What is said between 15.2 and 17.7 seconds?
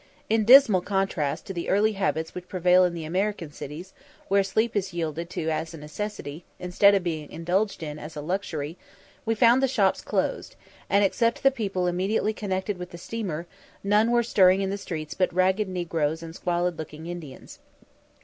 ragged negroes and squalid looking Indians.